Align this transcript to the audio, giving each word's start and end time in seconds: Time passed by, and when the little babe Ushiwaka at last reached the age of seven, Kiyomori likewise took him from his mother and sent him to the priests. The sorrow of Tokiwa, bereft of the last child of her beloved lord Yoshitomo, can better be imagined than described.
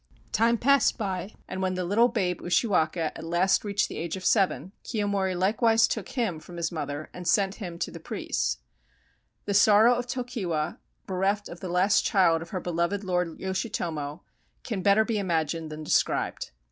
Time 0.31 0.57
passed 0.57 0.97
by, 0.97 1.35
and 1.47 1.61
when 1.61 1.75
the 1.75 1.83
little 1.85 2.07
babe 2.07 2.41
Ushiwaka 2.41 3.15
at 3.15 3.23
last 3.23 3.63
reached 3.63 3.87
the 3.87 3.97
age 3.99 4.17
of 4.17 4.25
seven, 4.25 4.71
Kiyomori 4.83 5.35
likewise 5.37 5.87
took 5.87 6.09
him 6.09 6.39
from 6.39 6.57
his 6.57 6.71
mother 6.71 7.11
and 7.13 7.27
sent 7.27 7.53
him 7.61 7.77
to 7.77 7.91
the 7.91 7.99
priests. 7.99 8.57
The 9.45 9.53
sorrow 9.53 9.93
of 9.93 10.07
Tokiwa, 10.07 10.79
bereft 11.05 11.47
of 11.49 11.59
the 11.59 11.69
last 11.69 12.03
child 12.03 12.41
of 12.41 12.49
her 12.49 12.59
beloved 12.59 13.03
lord 13.03 13.37
Yoshitomo, 13.37 14.21
can 14.63 14.81
better 14.81 15.05
be 15.05 15.19
imagined 15.19 15.71
than 15.71 15.83
described. 15.83 16.49